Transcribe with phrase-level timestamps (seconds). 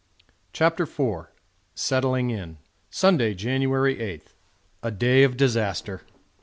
[0.51, 1.27] CHAPTER IV
[1.75, 2.57] Settling In
[2.89, 4.23] Sunday, January 8.
[4.81, 6.01] A day of disaster.